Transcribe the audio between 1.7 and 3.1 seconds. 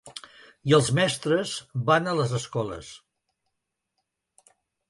van a les escoles.